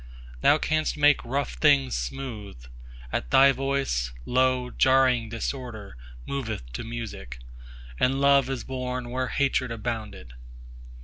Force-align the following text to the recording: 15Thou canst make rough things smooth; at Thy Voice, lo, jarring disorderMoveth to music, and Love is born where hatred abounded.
15Thou 0.41 0.59
canst 0.59 0.97
make 0.97 1.23
rough 1.23 1.53
things 1.57 1.95
smooth; 1.95 2.57
at 3.11 3.29
Thy 3.29 3.51
Voice, 3.51 4.11
lo, 4.25 4.71
jarring 4.71 5.29
disorderMoveth 5.29 6.63
to 6.73 6.83
music, 6.83 7.37
and 7.99 8.19
Love 8.19 8.49
is 8.49 8.63
born 8.63 9.11
where 9.11 9.27
hatred 9.27 9.69
abounded. 9.71 10.33